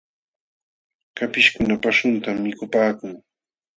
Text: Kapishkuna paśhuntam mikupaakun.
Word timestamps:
Kapishkuna 1.17 1.75
paśhuntam 1.83 2.35
mikupaakun. 2.45 3.11